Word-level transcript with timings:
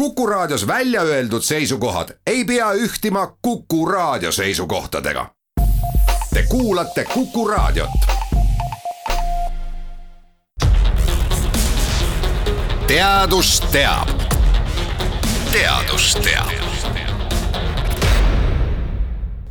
Kuku 0.00 0.26
Raadios 0.26 0.66
välja 0.66 1.02
öeldud 1.02 1.42
seisukohad 1.42 2.08
ei 2.26 2.44
pea 2.44 2.72
ühtima 2.72 3.36
Kuku 3.42 3.86
Raadio 3.86 4.32
seisukohtadega. 4.32 5.26
Te 6.34 6.42
kuulate 6.48 7.04
Kuku 7.04 7.48
Raadiot. 7.48 7.90
teadus 12.86 13.60
teab. 13.60 14.08
teadus 15.52 16.18
teab 16.24 16.48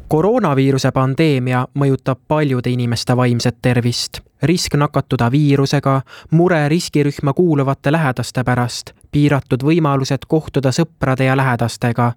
koroonaviiruse 0.08 0.92
pandeemia 0.92 1.68
mõjutab 1.74 2.20
paljude 2.28 2.70
inimeste 2.70 3.18
vaimset 3.18 3.58
tervist. 3.62 4.20
risk 4.44 4.76
nakatuda 4.76 5.32
viirusega, 5.32 6.02
mure 6.32 6.70
riskirühma 6.70 7.34
kuuluvate 7.34 7.92
lähedaste 7.92 8.44
pärast, 8.44 8.92
piiratud 9.12 9.64
võimalused 9.64 10.26
kohtuda 10.28 10.72
sõprade 10.72 11.26
ja 11.26 11.38
lähedastega. 11.38 12.12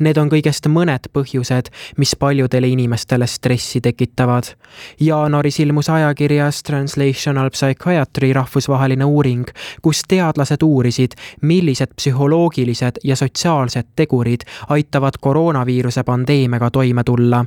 Need 0.00 0.16
on 0.16 0.30
kõigest 0.32 0.68
mõned 0.72 1.10
põhjused, 1.12 1.70
mis 1.96 2.16
paljudele 2.16 2.68
inimestele 2.68 3.26
stressi 3.26 3.80
tekitavad. 3.80 4.54
jaanuaris 5.00 5.60
ilmus 5.60 5.90
ajakirjas 5.90 6.62
Translational 6.62 7.50
Psychiatry 7.50 8.32
rahvusvaheline 8.32 9.04
uuring, 9.04 9.44
kus 9.82 10.02
teadlased 10.08 10.62
uurisid, 10.62 11.12
millised 11.40 11.94
psühholoogilised 11.96 13.00
ja 13.04 13.16
sotsiaalsed 13.16 13.86
tegurid 13.96 14.40
aitavad 14.68 15.20
koroonaviiruse 15.20 16.02
pandeemiaga 16.02 16.70
toime 16.70 17.04
tulla. 17.04 17.44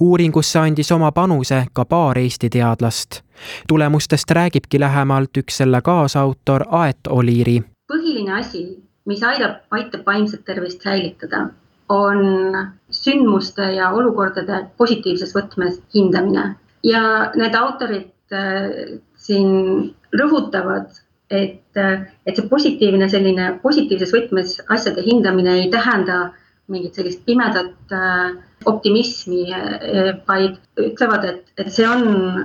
uuringusse 0.00 0.58
andis 0.58 0.92
oma 0.92 1.12
panuse 1.12 1.66
ka 1.72 1.84
paar 1.84 2.18
Eesti 2.18 2.50
teadlast 2.50 3.22
tulemustest 3.68 4.30
räägibki 4.30 4.80
lähemalt 4.80 5.36
üks 5.36 5.56
selle 5.56 5.80
kaasautor 5.82 6.64
Aet 6.70 7.06
Oliiri 7.08 7.62
põhiline 7.90 8.38
asi, 8.38 8.64
mis 9.10 9.22
aidab, 9.26 9.64
aitab 9.74 10.06
vaimset 10.06 10.44
tervist 10.46 10.84
säilitada, 10.86 11.48
on 11.90 12.20
sündmuste 12.94 13.66
ja 13.74 13.90
olukordade 13.98 14.62
positiivses 14.78 15.34
võtmes 15.34 15.80
hindamine. 15.94 16.52
Ja 16.86 17.02
need 17.36 17.56
autorid 17.58 18.34
äh, 18.34 19.00
siin 19.18 19.50
rõhutavad, 20.14 20.92
et, 21.30 21.66
äh, 21.76 22.06
et 22.26 22.38
see 22.38 22.46
positiivne 22.50 23.08
selline 23.10 23.56
positiivses 23.64 24.14
võtmes 24.14 24.60
asjade 24.70 25.02
hindamine 25.06 25.58
ei 25.64 25.66
tähenda 25.72 26.30
mingit 26.70 26.94
sellist 26.94 27.24
pimedat 27.26 27.94
äh, 27.96 28.38
optimismi, 28.70 29.48
vaid 30.28 30.58
ütlevad, 30.78 31.22
et, 31.24 31.46
et 31.56 31.70
see 31.72 31.86
on 31.88 32.44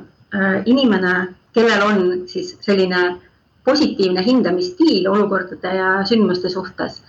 inimene, 0.66 1.12
kellel 1.52 1.82
on 1.84 1.98
siis 2.32 2.54
selline 2.64 3.02
positiivne 3.66 4.24
hindamisstiil 4.26 5.08
olukordade 5.10 5.76
ja 5.78 5.92
sündmuste 6.08 6.50
suhtes. 6.50 7.02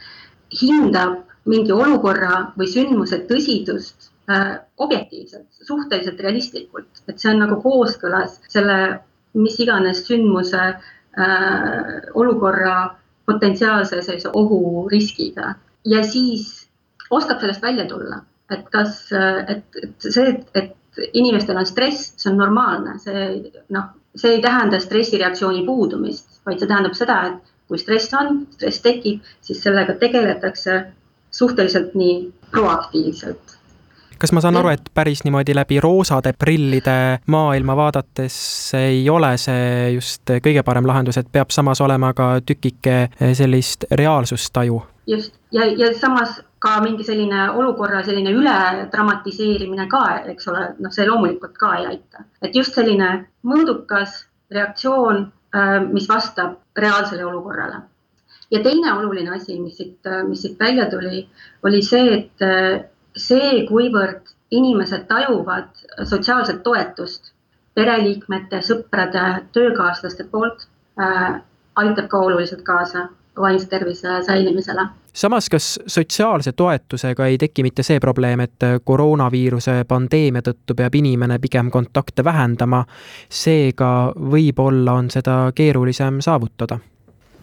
Hindab 0.60 1.22
mingi 1.46 1.72
olukorra 1.72 2.52
või 2.58 2.68
sündmuse 2.70 3.20
tõsidust 3.28 4.10
äh, 4.30 4.56
objektiivselt, 4.82 5.48
suhteliselt 5.66 6.20
realistlikult, 6.20 7.02
et 7.08 7.18
see 7.20 7.32
on 7.32 7.42
nagu 7.44 7.60
kooskõlas 7.62 8.40
selle 8.50 8.78
mis 9.36 9.58
iganes 9.60 10.02
sündmuse 10.06 10.62
äh, 10.66 10.78
olukorra 12.14 12.76
potentsiaalse 13.26 14.00
sellise 14.02 14.30
ohuriskiga 14.32 15.54
ja 15.84 16.02
siis 16.06 16.66
oskab 17.10 17.40
sellest 17.42 17.62
välja 17.62 17.86
tulla, 17.90 18.22
et 18.50 18.66
kas, 18.72 19.06
et, 19.12 19.64
et 19.82 20.08
see, 20.10 20.32
et 20.54 20.74
inimestel 21.12 21.58
on 21.58 21.66
stress, 21.68 22.12
see 22.16 22.30
on 22.32 22.40
normaalne, 22.40 22.96
see 23.02 23.26
noh, 23.74 23.92
see 24.16 24.36
ei 24.36 24.42
tähenda 24.42 24.80
stressireaktsiooni 24.80 25.64
puudumist, 25.66 26.35
vaid 26.46 26.62
see 26.62 26.70
tähendab 26.70 26.94
seda, 26.96 27.18
et 27.30 27.52
kui 27.68 27.78
stress 27.82 28.14
on, 28.14 28.44
stress 28.54 28.82
tekib, 28.84 29.26
siis 29.42 29.62
sellega 29.62 29.96
tegeletakse 30.00 30.80
suhteliselt 31.34 31.94
nii 31.98 32.18
proaktiivselt. 32.50 33.56
Kas 34.18 34.32
ma 34.32 34.40
saan 34.40 34.56
aru, 34.56 34.70
et 34.72 34.86
päris 34.96 35.20
niimoodi 35.26 35.52
läbi 35.54 35.76
roosade 35.80 36.32
prillide 36.38 37.18
maailma 37.28 37.74
vaadates 37.76 38.36
ei 38.78 39.02
ole 39.12 39.34
see 39.36 39.90
just 39.92 40.32
kõige 40.46 40.62
parem 40.64 40.88
lahendus, 40.88 41.18
et 41.20 41.28
peab 41.32 41.52
samas 41.52 41.82
olema 41.84 42.14
ka 42.16 42.38
tükike 42.46 43.10
sellist 43.36 43.84
reaalsustaju? 43.92 44.80
just, 45.06 45.34
ja, 45.52 45.66
ja 45.66 45.92
samas 45.94 46.40
ka 46.58 46.80
mingi 46.80 47.04
selline 47.04 47.50
olukorra 47.50 48.02
selline 48.04 48.32
üle 48.34 48.86
dramatiseerimine 48.92 49.86
ka, 49.90 50.02
eks 50.32 50.48
ole, 50.50 50.64
noh, 50.82 50.92
see 50.92 51.06
loomulikult 51.06 51.54
ka 51.60 51.74
ei 51.78 51.86
aita, 51.92 52.24
et 52.42 52.56
just 52.56 52.74
selline 52.74 53.10
mõõdukas 53.46 54.24
reaktsioon 54.50 55.26
mis 55.92 56.08
vastab 56.08 56.58
reaalsele 56.76 57.24
olukorrale. 57.24 57.76
ja 58.50 58.62
teine 58.62 58.92
oluline 58.92 59.30
asi, 59.36 59.60
mis 59.60 59.76
siit, 59.76 59.98
mis 60.28 60.42
siit 60.42 60.60
välja 60.60 60.90
tuli, 60.90 61.28
oli 61.62 61.82
see, 61.82 62.18
et 62.18 62.42
äh, 62.42 62.84
see, 63.16 63.64
kuivõrd 63.68 64.34
inimesed 64.50 65.06
tajuvad 65.08 65.72
sotsiaalset 66.04 66.62
toetust 66.62 67.32
pereliikmete, 67.74 68.60
sõprade, 68.62 69.24
töökaaslaste 69.52 70.24
poolt 70.30 70.68
äh,, 71.00 71.40
aitab 71.76 72.08
ka 72.08 72.18
oluliselt 72.28 72.62
kaasa 72.62 73.08
vaimse 73.40 73.68
tervise 73.68 74.22
säilimisele 74.26 74.86
samas, 75.16 75.48
kas 75.48 75.80
sotsiaalse 75.86 76.52
toetusega 76.52 77.26
ei 77.26 77.38
teki 77.38 77.62
mitte 77.62 77.82
see 77.82 78.00
probleem, 78.00 78.40
et 78.44 78.66
koroonaviiruse 78.84 79.78
pandeemia 79.88 80.42
tõttu 80.44 80.76
peab 80.76 80.94
inimene 80.94 81.38
pigem 81.40 81.70
kontakte 81.72 82.24
vähendama, 82.24 82.82
seega 83.28 83.90
võib-olla 84.16 84.98
on 85.00 85.10
seda 85.10 85.38
keerulisem 85.54 86.20
saavutada? 86.20 86.78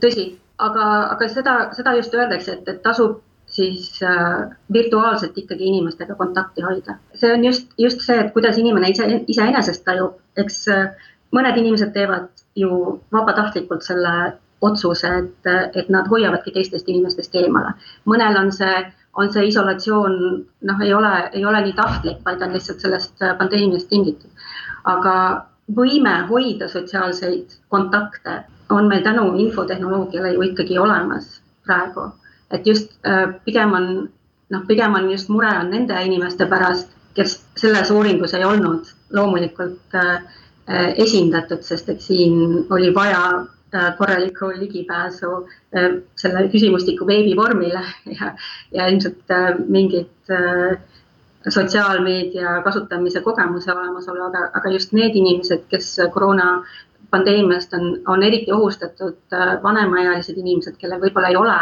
tõsi, 0.03 0.25
aga, 0.59 0.87
aga 1.15 1.29
seda, 1.31 1.53
seda 1.73 1.95
just 1.97 2.13
öeldakse, 2.13 2.59
et, 2.59 2.67
et 2.67 2.81
tasub 2.83 3.21
siis 3.53 3.99
äh, 4.03 4.49
virtuaalselt 4.73 5.37
ikkagi 5.37 5.65
inimestega 5.69 6.15
kontakti 6.15 6.61
hoida. 6.65 6.97
see 7.15 7.33
on 7.33 7.45
just, 7.45 7.71
just 7.77 8.01
see, 8.01 8.19
et 8.19 8.33
kuidas 8.33 8.57
inimene 8.57 8.89
ise, 8.89 9.07
iseenesest 9.27 9.85
tajub, 9.85 10.17
eks 10.37 10.63
äh, 10.73 11.09
mõned 11.33 11.57
inimesed 11.61 11.93
teevad 11.93 12.29
ju 12.55 12.99
vabatahtlikult 13.13 13.85
selle 13.85 14.13
otsuse, 14.63 15.09
et, 15.19 15.51
et 15.75 15.89
nad 15.91 16.07
hoiavadki 16.09 16.53
teistest 16.55 16.89
inimestest 16.89 17.35
eemale. 17.35 17.73
mõnel 18.09 18.37
on 18.39 18.51
see, 18.55 18.75
on 19.19 19.31
see 19.33 19.47
isolatsioon, 19.49 20.15
noh, 20.69 20.83
ei 20.85 20.93
ole, 20.93 21.13
ei 21.33 21.45
ole 21.45 21.61
nii 21.65 21.75
tahtlik, 21.77 22.21
vaid 22.25 22.41
on 22.41 22.55
lihtsalt 22.55 22.83
sellest 22.83 23.25
pandeemiast 23.39 23.89
tingitud. 23.91 24.31
aga 24.83 25.15
võime 25.75 26.15
hoida 26.29 26.67
sotsiaalseid 26.67 27.53
kontakte 27.71 28.41
on 28.69 28.87
meil 28.87 29.03
tänu 29.03 29.29
infotehnoloogiale 29.45 30.33
ju 30.33 30.41
ikkagi 30.49 30.79
olemas 30.79 31.39
praegu, 31.65 32.09
et 32.51 32.67
just 32.67 32.91
äh, 33.07 33.35
pigem 33.45 33.73
on, 33.73 33.87
noh, 34.49 34.67
pigem 34.67 34.95
on 34.95 35.09
just 35.11 35.29
mure 35.29 35.51
on 35.59 35.71
nende 35.71 36.03
inimeste 36.05 36.47
pärast, 36.51 36.91
kes 37.13 37.37
selles 37.57 37.91
uuringus 37.91 38.33
ei 38.33 38.43
olnud 38.43 38.87
loomulikult 39.13 39.95
äh, 39.95 40.15
äh 40.67 40.93
esindatud, 40.97 41.61
sest 41.61 41.89
et 41.89 42.01
siin 42.01 42.65
oli 42.71 42.93
vaja 42.95 43.23
Äh, 43.33 43.62
korralikku 43.97 44.51
ligipääsu 44.59 45.31
äh, 45.77 45.89
selle 46.15 46.47
küsimustiku 46.53 47.07
veebivormile 47.07 47.83
ja, 48.19 48.33
ja 48.71 48.87
ilmselt 48.87 49.31
äh, 49.31 49.53
mingit 49.67 50.33
sotsiaalmeedia 51.49 52.61
kasutamise 52.63 53.21
kogemuse 53.21 53.73
olemasolu, 53.73 54.23
aga, 54.29 54.45
aga 54.55 54.69
just 54.71 54.93
need 54.95 55.15
inimesed, 55.19 55.65
kes 55.69 55.97
koroona 56.13 56.63
pandeemiast 57.11 57.73
on, 57.77 57.97
on 58.07 58.23
eriti 58.23 58.51
ohustatud, 58.55 59.35
vanemaealised 59.63 60.37
inimesed, 60.39 60.79
kellel 60.79 61.01
võib-olla 61.03 61.29
ei 61.29 61.35
ole 61.37 61.57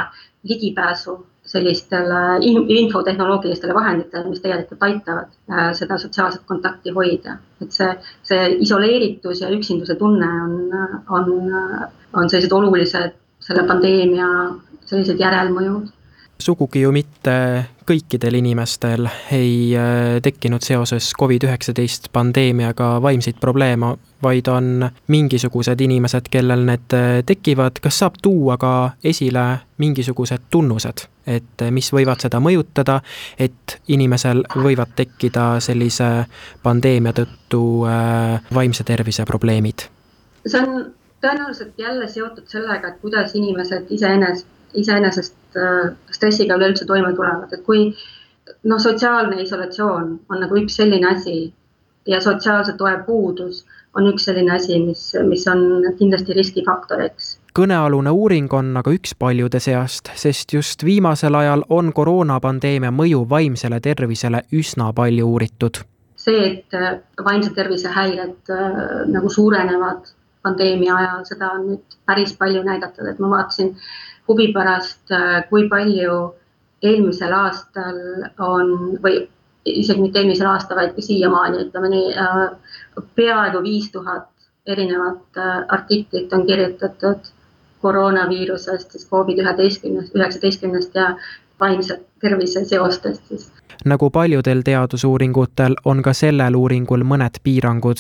ligipääsu 0.48 1.18
sellistele 1.46 2.38
infotehnoloogilistele 2.68 3.74
vahenditele, 3.74 4.30
mis 4.30 4.42
tegelikult 4.44 4.84
aitavad 4.86 5.32
äh, 5.52 5.72
seda 5.78 5.98
sotsiaalset 5.98 6.44
kontakti 6.46 6.94
hoida. 6.96 7.38
et 7.62 7.72
see, 7.72 7.90
see 8.24 8.46
isoleeritus 8.66 9.42
ja 9.42 9.50
üksinduse 9.54 9.96
tunne 9.96 10.30
on, 10.44 10.54
on, 11.10 11.28
on 12.14 12.30
sellised 12.30 12.52
olulised 12.52 13.18
selle 13.42 13.64
pandeemia 13.68 14.28
sellised 14.86 15.20
järelmõjud 15.20 15.90
sugugi 16.42 16.82
ju 16.82 16.92
mitte 16.92 17.34
kõikidel 17.88 18.38
inimestel 18.40 19.08
ei 19.34 19.74
äh, 19.78 20.18
tekkinud 20.24 20.64
seoses 20.66 21.12
Covid-19 21.20 22.10
pandeemiaga 22.14 22.96
vaimseid 23.04 23.40
probleeme, 23.42 23.96
vaid 24.24 24.48
on 24.52 24.88
mingisugused 25.12 25.82
inimesed, 25.82 26.30
kellel 26.34 26.66
need 26.68 26.96
äh, 26.98 27.10
tekivad, 27.26 27.82
kas 27.84 28.02
saab 28.02 28.20
tuua 28.22 28.58
ka 28.62 28.74
esile 29.04 29.46
mingisugused 29.82 30.50
tunnused, 30.54 31.06
et 31.28 31.66
äh, 31.66 31.74
mis 31.74 31.92
võivad 31.94 32.24
seda 32.24 32.42
mõjutada, 32.44 33.00
et 33.40 33.78
inimesel 33.88 34.44
võivad 34.56 34.96
tekkida 34.98 35.54
sellise 35.64 36.12
pandeemia 36.64 37.14
tõttu 37.18 37.64
vaimse 38.54 38.88
tervise 38.88 39.26
probleemid? 39.30 39.90
see 40.42 40.58
on 40.58 40.88
tõenäoliselt 41.22 41.78
jälle 41.78 42.08
seotud 42.08 42.48
sellega, 42.48 42.88
et 42.88 43.02
kuidas 43.02 43.36
inimesed 43.36 43.90
iseenesest 43.90 44.48
iseenesest 44.74 45.36
äh, 45.58 45.94
stressiga 46.12 46.56
üleüldse 46.56 46.86
toime 46.86 47.14
tulevad, 47.16 47.52
et 47.54 47.64
kui 47.66 47.90
noh, 48.64 48.80
sotsiaalne 48.80 49.42
isolatsioon 49.44 50.14
on 50.30 50.44
nagu 50.44 50.58
üks 50.62 50.78
selline 50.80 51.12
asi 51.12 51.54
ja 52.08 52.22
sotsiaalse 52.22 52.76
toe 52.78 52.96
puudus 53.06 53.66
on 53.96 54.08
üks 54.08 54.26
selline 54.30 54.56
asi, 54.56 54.80
mis, 54.80 55.12
mis 55.28 55.46
on 55.52 55.84
kindlasti 56.00 56.36
riskifaktoriks. 56.38 57.38
kõnealune 57.58 58.14
uuring 58.16 58.54
on 58.54 58.72
aga 58.80 58.94
üks 58.96 59.16
paljude 59.20 59.60
seast, 59.60 60.12
sest 60.16 60.54
just 60.54 60.86
viimasel 60.88 61.36
ajal 61.36 61.66
on 61.70 61.92
koroonapandeemia 61.94 62.92
mõju 62.96 63.26
vaimsele 63.30 63.80
tervisele 63.80 64.46
üsna 64.52 64.94
palju 64.96 65.28
uuritud. 65.28 65.84
see, 66.16 66.48
et 66.48 66.74
äh, 66.78 67.00
vaimse 67.26 67.52
tervise 67.54 67.90
häired 67.90 68.50
äh, 68.50 68.82
nagu 69.10 69.30
suurenevad 69.30 70.14
pandeemia 70.44 70.96
ajal, 70.96 71.26
seda 71.30 71.52
on 71.56 71.68
nüüd 71.70 71.98
päris 72.10 72.34
palju 72.38 72.64
näidatud, 72.68 73.08
et 73.08 73.20
ma 73.20 73.30
vaatasin 73.36 73.76
huvi 74.30 74.52
pärast, 74.56 75.04
äh, 75.12 75.42
kui 75.50 75.68
palju 75.70 76.18
eelmisel 76.82 77.34
aastal 77.38 78.00
on 78.42 78.72
või 79.04 79.28
isegi 79.66 80.02
mitte 80.02 80.20
eelmisel 80.20 80.50
aastal, 80.50 80.80
vaid 80.82 80.98
siiamaani, 80.98 81.68
ütleme 81.68 81.92
nii, 81.94 82.16
peaaegu 83.16 83.62
viis 83.62 83.92
tuhat 83.94 84.30
erinevat 84.66 85.38
artiklit 85.70 86.34
on 86.34 86.48
kirjutatud 86.48 87.30
koroonaviirusest, 87.82 88.92
siis 88.92 89.08
Covid 89.10 89.42
üheteistkümnest, 89.42 90.16
üheksateistkümnest 90.16 90.96
ja 90.96 91.12
vaimse 91.60 92.00
tervise 92.22 92.66
seostest 92.66 93.28
siis 93.28 93.52
nagu 93.86 94.10
paljudel 94.10 94.62
teadusuuringutel, 94.62 95.76
on 95.86 96.02
ka 96.02 96.14
sellel 96.14 96.56
uuringul 96.56 97.04
mõned 97.04 97.40
piirangud. 97.44 97.98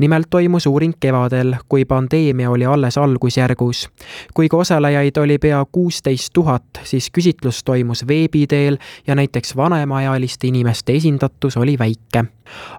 nimelt 0.00 0.26
toimus 0.30 0.66
uuring 0.66 0.94
kevadel, 1.00 1.54
kui 1.68 1.84
pandeemia 1.84 2.50
oli 2.50 2.66
alles 2.66 2.98
algusjärgus. 2.98 3.88
kuigi 4.34 4.56
osalejaid 4.56 5.16
oli 5.16 5.38
pea 5.38 5.64
kuusteist 5.72 6.32
tuhat, 6.32 6.64
siis 6.84 7.10
küsitlus 7.18 7.64
toimus 7.64 8.06
veebi 8.08 8.46
teel 8.46 8.78
ja 9.06 9.14
näiteks 9.14 9.56
vanemaealiste 9.56 10.46
inimeste 10.46 10.92
esindatus 10.92 11.56
oli 11.56 11.78
väike. 11.78 12.24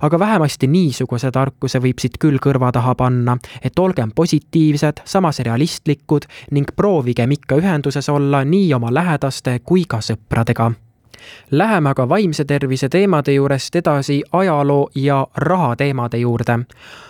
aga 0.01 0.19
vähemasti 0.19 0.67
niisuguse 0.67 1.31
tarkuse 1.31 1.79
võib 1.79 1.99
siit 1.99 2.17
küll 2.19 2.37
kõrva 2.37 2.71
taha 2.71 2.95
panna, 2.95 3.37
et 3.63 3.79
olgem 3.79 4.11
positiivsed, 4.15 5.01
samas 5.05 5.39
realistlikud 5.39 6.25
ning 6.51 6.67
proovigem 6.75 7.31
ikka 7.31 7.55
ühenduses 7.55 8.09
olla 8.09 8.43
nii 8.43 8.73
oma 8.73 8.93
lähedaste 8.93 9.59
kui 9.63 9.85
ka 9.87 9.97
sõpradega 10.01 10.71
Läheme 11.51 11.89
aga 11.89 12.09
vaimse 12.09 12.45
tervise 12.45 12.89
teemade 12.89 13.33
juurest 13.33 13.75
edasi 13.75 14.23
ajaloo 14.31 14.89
ja 14.95 15.27
raha 15.35 15.75
teemade 15.75 16.17
juurde. 16.17 16.59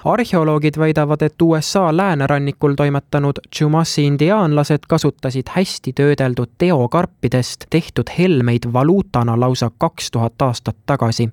arheoloogid 0.05 0.77
väidavad, 0.77 1.21
et 1.21 1.41
USA 1.41 1.97
läänerannikul 1.97 2.73
toimetanud 2.73 3.39
Chumashi 3.55 4.05
indiaanlased 4.05 4.79
kasutasid 4.87 5.47
hästi 5.49 5.93
töödeldud 5.93 6.49
teokarpidest 6.57 7.65
tehtud 7.69 8.09
helmeid 8.17 8.73
valuutana 8.73 9.39
lausa 9.39 9.71
kaks 9.77 10.11
tuhat 10.11 10.41
aastat 10.41 10.77
tagasi 10.85 11.29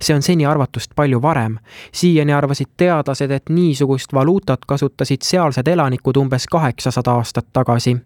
see 0.00 0.14
on 0.14 0.22
seni 0.22 0.46
arvatust 0.46 0.90
palju 0.96 1.22
varem. 1.22 1.58
siiani 1.92 2.32
arvasid 2.32 2.66
teadlased, 2.76 3.30
et 3.30 3.48
niisugust 3.48 4.12
valuutat 4.14 4.64
kasutasid 4.66 5.22
sealsed 5.22 5.68
elanikud 5.68 6.16
umbes 6.16 6.46
kaheksasada 6.46 7.10
aastat 7.10 7.46
tagasi. 7.52 7.96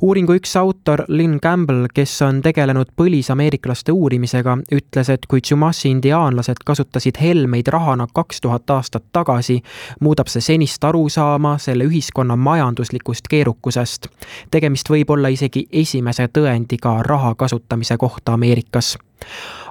uuringu 0.00 0.34
üks 0.34 0.56
autor, 0.56 1.04
Lynn 1.08 1.40
Campbell, 1.40 1.86
kes 1.94 2.22
on 2.22 2.42
tegelenud 2.42 2.86
põlisameeriklaste 3.54 3.92
uurimisega, 3.92 4.58
ütles, 4.72 5.08
et 5.10 5.26
kui 5.26 5.40
Chumashi 5.40 5.90
indiaanlased 5.90 6.64
kasutasid 6.64 7.20
helmeid 7.20 7.66
rahana 7.68 8.06
kaks 8.12 8.40
tuhat 8.40 8.70
aastat 8.70 9.04
tagasi, 9.12 9.62
muudab 10.00 10.26
see 10.28 10.40
senist 10.40 10.84
arusaama 10.84 11.58
selle 11.58 11.84
ühiskonna 11.84 12.36
majanduslikust 12.36 13.28
keerukusest. 13.28 14.08
tegemist 14.50 14.90
võib 14.90 15.10
olla 15.10 15.28
isegi 15.28 15.66
esimese 15.72 16.28
tõendiga 16.28 17.02
raha 17.02 17.34
kasutamise 17.34 17.96
kohta 17.96 18.32
Ameerikas 18.32 18.98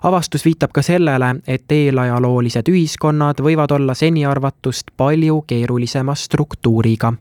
avastus 0.04 0.46
viitab 0.46 0.72
ka 0.74 0.82
sellele, 0.82 1.36
et 1.48 1.72
eelajaloolised 1.72 2.70
ühiskonnad 2.70 3.40
võivad 3.42 3.72
olla 3.72 3.94
seniarvatust 3.94 4.92
palju 4.98 5.44
keerulisema 5.48 6.16
struktuuriga. 6.16 7.14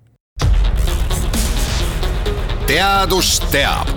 teadus 2.67 3.41
teab. 3.51 3.89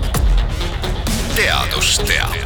teadus 1.36 1.98
teab 1.98 2.45